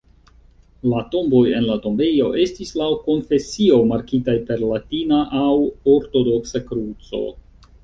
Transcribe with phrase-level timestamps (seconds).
[0.93, 5.53] La tomboj en la tombejo estis laŭ konfesio markitaj per latina aŭ
[5.97, 7.25] ortodoksa kruco.